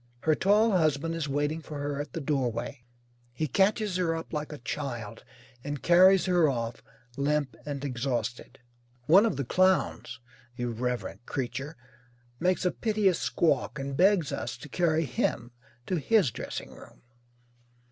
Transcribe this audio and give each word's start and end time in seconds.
Her 0.21 0.33
tall 0.33 0.71
husband 0.71 1.13
is 1.13 1.29
waiting 1.29 1.61
for 1.61 1.77
her 1.77 2.01
at 2.01 2.13
the 2.13 2.19
doorway. 2.21 2.85
He 3.33 3.45
catches 3.47 3.97
her 3.97 4.15
up 4.15 4.33
like 4.33 4.51
a 4.51 4.57
child 4.57 5.23
and 5.63 5.83
carries 5.83 6.25
her 6.25 6.49
off, 6.49 6.81
limp 7.17 7.55
and 7.67 7.85
exhausted. 7.85 8.57
One 9.05 9.27
of 9.27 9.35
the 9.37 9.45
clowns 9.45 10.19
(irreverent 10.57 11.27
creature) 11.27 11.77
makes 12.39 12.65
a 12.65 12.71
piteous 12.71 13.19
squawk 13.19 13.77
and 13.77 13.95
begs 13.95 14.31
us 14.31 14.57
to 14.57 14.69
carry 14.69 15.05
him 15.05 15.51
to 15.85 15.97
his 15.99 16.31
dressing 16.31 16.71
room. 16.73 17.03